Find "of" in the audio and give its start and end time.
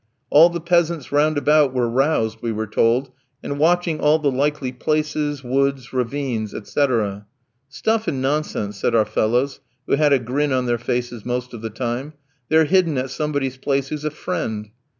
11.53-11.61